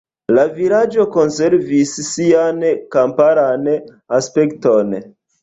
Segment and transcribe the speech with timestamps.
[0.35, 2.65] La vilaĝo konservis sian
[2.97, 3.71] kamparan
[4.21, 4.99] aspekton.